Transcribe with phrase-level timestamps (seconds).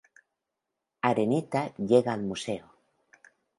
[1.09, 2.75] Arenita llega al museo.